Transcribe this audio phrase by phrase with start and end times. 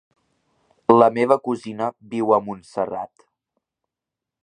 [0.95, 3.27] La meva cosina viu a Montserrat.